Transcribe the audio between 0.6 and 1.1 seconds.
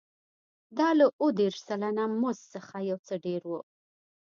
دا له